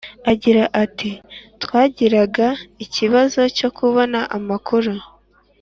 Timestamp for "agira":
0.31-0.63